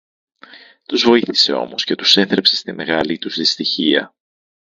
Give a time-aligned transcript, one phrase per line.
[0.87, 4.15] Τους βοήθησε όμως και τους έθρεψε στη μεγάλη τους δυστυχία